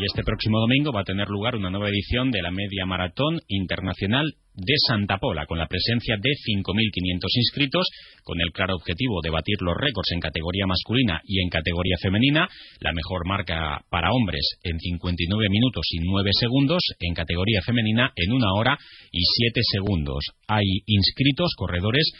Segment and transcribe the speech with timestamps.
[0.00, 3.38] Y este próximo domingo va a tener lugar una nueva edición de la Media Maratón
[3.48, 7.86] Internacional de Santa Pola, con la presencia de 5.500 inscritos,
[8.24, 12.48] con el claro objetivo de batir los récords en categoría masculina y en categoría femenina,
[12.80, 18.32] la mejor marca para hombres en 59 minutos y 9 segundos, en categoría femenina en
[18.32, 18.78] una hora
[19.12, 20.24] y 7 segundos.
[20.48, 22.10] Hay inscritos corredores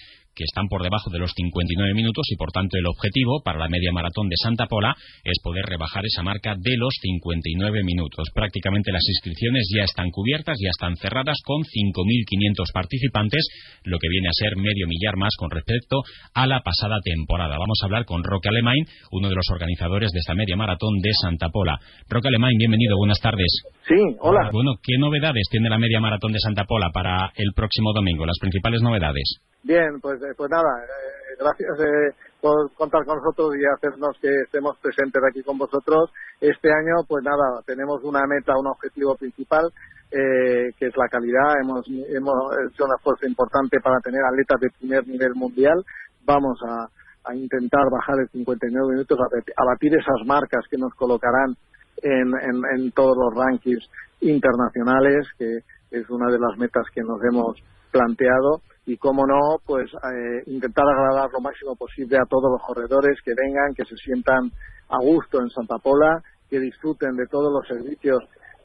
[0.40, 3.68] que están por debajo de los 59 minutos y por tanto el objetivo para la
[3.68, 8.24] media maratón de Santa Pola es poder rebajar esa marca de los 59 minutos.
[8.32, 13.44] Prácticamente las inscripciones ya están cubiertas, ya están cerradas con 5.500 participantes,
[13.84, 16.00] lo que viene a ser medio millar más con respecto
[16.32, 17.60] a la pasada temporada.
[17.60, 18.80] Vamos a hablar con Roque Alemán,
[19.12, 21.76] uno de los organizadores de esta media maratón de Santa Pola.
[22.08, 23.60] Roque Alemán, bienvenido, buenas tardes.
[23.86, 24.48] Sí, hola.
[24.52, 28.24] Bueno, ¿qué novedades tiene la media maratón de Santa Pola para el próximo domingo?
[28.24, 29.42] Las principales novedades.
[29.62, 34.30] Bien, pues, eh, pues nada, eh, gracias eh, por contar con nosotros y hacernos que
[34.44, 36.10] estemos presentes aquí con vosotros.
[36.40, 39.70] Este año, pues nada, tenemos una meta, un objetivo principal,
[40.10, 41.60] que es la calidad.
[41.62, 42.34] Hemos, hemos
[42.66, 45.84] hecho un esfuerzo importante para tener atletas de primer nivel mundial.
[46.24, 46.88] Vamos a,
[47.34, 51.54] intentar bajar el 59 minutos, a, batir esas marcas que nos colocarán
[52.02, 52.32] en,
[52.76, 53.86] en todos los rankings
[54.20, 55.58] internacionales, que
[55.90, 57.56] es una de las metas que nos hemos
[57.92, 63.18] planteado y, como no, pues eh, intentar agradar lo máximo posible a todos los corredores
[63.24, 64.50] que vengan, que se sientan
[64.88, 68.18] a gusto en Santa Pola, que disfruten de todos los servicios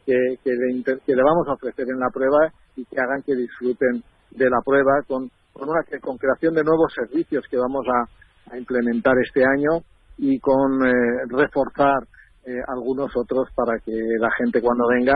[0.06, 4.50] que, que, le, vamos a ofrecer en la prueba y que hagan que disfruten de
[4.50, 9.44] la prueba con, con una con creación de nuevos servicios que vamos a, implementar este
[9.44, 9.82] año
[10.20, 10.92] y con eh,
[11.30, 12.04] reforzar
[12.45, 15.14] eh, algunos otros para que la gente cuando venga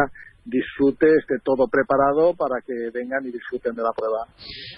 [0.50, 4.26] disfrute, esté todo preparado para que vengan y disfruten de la prueba.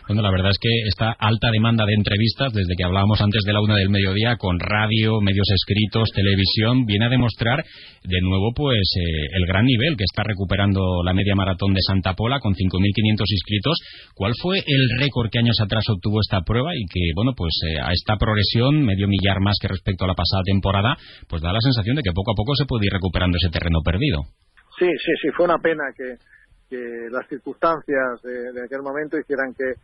[0.07, 3.53] Bueno, la verdad es que esta alta demanda de entrevistas, desde que hablábamos antes de
[3.53, 7.63] la una del mediodía, con radio, medios escritos, televisión, viene a demostrar
[8.03, 12.13] de nuevo pues eh, el gran nivel que está recuperando la media maratón de Santa
[12.13, 13.77] Pola con 5.500 inscritos.
[14.15, 17.79] ¿Cuál fue el récord que años atrás obtuvo esta prueba y que, bueno, pues eh,
[17.79, 21.61] a esta progresión, medio millar más que respecto a la pasada temporada, pues da la
[21.61, 24.25] sensación de que poco a poco se puede ir recuperando ese terreno perdido?
[24.81, 26.17] Sí, sí, sí, fue una pena que,
[27.11, 29.75] las circunstancias de, aquel momento hicieran que,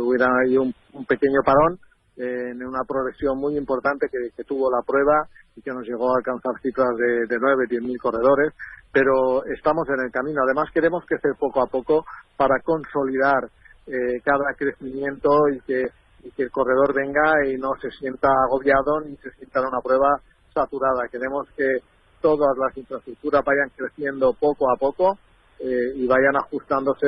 [0.00, 0.72] hubiera ahí un,
[1.04, 1.78] pequeño parón
[2.16, 6.58] en una progresión muy importante que, tuvo la prueba y que nos llegó a alcanzar
[6.62, 8.54] cifras de, de 9, 10 mil corredores,
[8.90, 10.40] pero estamos en el camino.
[10.42, 12.06] Además, queremos crecer poco a poco
[12.38, 13.44] para consolidar
[13.86, 15.84] eh, cada crecimiento y que,
[16.24, 19.82] y que el corredor venga y no se sienta agobiado ni se sienta en una
[19.84, 20.16] prueba
[20.54, 21.08] saturada.
[21.12, 21.82] Queremos que
[22.20, 25.18] todas las infraestructuras vayan creciendo poco a poco
[25.58, 27.06] eh, y vayan ajustándose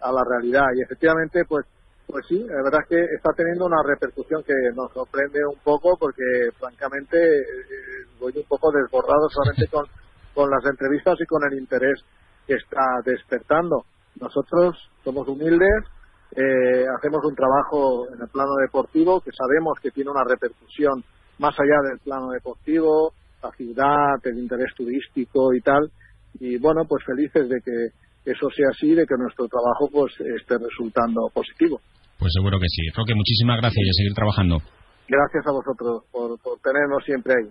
[0.00, 0.66] a la realidad.
[0.76, 1.66] Y efectivamente, pues,
[2.06, 5.96] pues sí, la verdad es que está teniendo una repercusión que nos sorprende un poco
[5.98, 9.86] porque, francamente, eh, voy un poco desbordado solamente con,
[10.34, 12.00] con las entrevistas y con el interés
[12.46, 13.84] que está despertando.
[14.20, 15.84] Nosotros somos humildes,
[16.34, 21.04] eh, hacemos un trabajo en el plano deportivo que sabemos que tiene una repercusión
[21.38, 25.90] más allá del plano deportivo, la ciudad, el interés turístico y tal.
[26.40, 30.56] Y bueno, pues felices de que eso sea así, de que nuestro trabajo pues esté
[30.58, 31.80] resultando positivo.
[32.18, 32.82] Pues seguro que sí.
[32.94, 34.58] Roque, muchísimas gracias y a seguir trabajando.
[35.08, 37.50] Gracias a vosotros por, por tenernos siempre ahí.